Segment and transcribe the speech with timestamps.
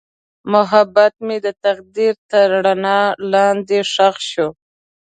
[0.53, 2.99] محبت مې د تقدیر تر رڼا
[3.31, 4.49] لاندې ښخ شو.